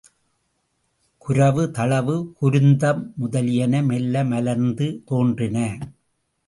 குரவு 1.21 1.63
தளவு 1.71 2.15
குருந்தம் 2.41 3.03
முதலியன 3.15 3.83
மெல்ல 3.83 4.23
மலர்ந்து 4.23 4.87
தோன்றின. 5.05 5.57